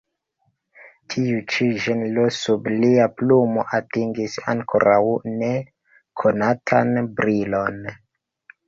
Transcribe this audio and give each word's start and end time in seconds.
Tiu 1.13 1.41
ĉi 1.55 1.67
ĝenro 1.83 2.23
sub 2.39 2.71
lia 2.85 3.07
plumo 3.19 3.67
atingis 3.81 4.41
ankoraŭ 4.55 4.99
ne 5.37 5.55
konatan 6.25 6.95
brilon. 7.23 7.83